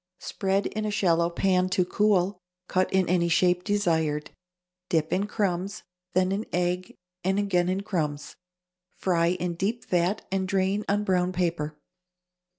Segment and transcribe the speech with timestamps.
[0.21, 2.39] Spread in a shallow pan to cool.
[2.67, 4.31] Cut in any shape desired,
[4.89, 8.35] dip in crumbs, then in egg, and again in crumbs;
[8.97, 11.77] fry in deep fat and drain on brown paper.